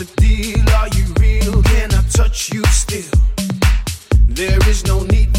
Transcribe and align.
the 0.00 0.12
deal? 0.16 0.68
Are 0.76 0.88
you 0.96 1.04
real? 1.20 1.62
Can 1.62 1.92
I 1.92 2.02
touch 2.08 2.52
you 2.52 2.64
still? 2.66 3.20
There 4.28 4.58
is 4.68 4.86
no 4.86 5.02
need 5.02 5.29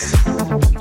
as 0.00 0.77